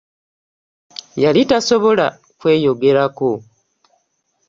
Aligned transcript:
Yali 1.23 1.41
tasobola 1.49 2.07
kweyogerako. 2.39 3.29